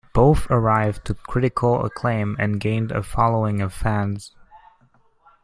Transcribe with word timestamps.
Both 0.13 0.49
arrived 0.49 1.05
to 1.05 1.13
critical 1.13 1.85
acclaim 1.85 2.35
and 2.39 2.59
gained 2.59 2.91
a 2.91 3.03
following 3.03 3.61
of 3.61 3.71
fans. 3.71 4.33